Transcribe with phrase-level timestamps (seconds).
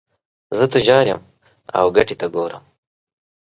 [0.57, 1.21] زه تجار یم
[1.77, 2.63] او ګټې ته ګورم.